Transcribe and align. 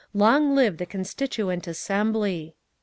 Long 0.15 0.55
live 0.55 0.77
the 0.77 0.87
Constituent 0.87 1.67
Assembly!" 1.67 2.55